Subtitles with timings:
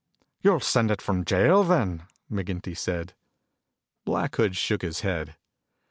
[0.41, 3.13] "You'll send it from jail, then," McGinty said.
[4.03, 5.35] Black Hood shook his head.